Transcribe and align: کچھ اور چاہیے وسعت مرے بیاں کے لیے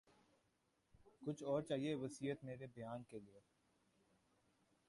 کچھ 1.21 1.43
اور 1.43 1.61
چاہیے 1.61 1.93
وسعت 1.95 2.43
مرے 2.43 2.67
بیاں 2.67 2.97
کے 3.09 3.19
لیے 3.19 3.39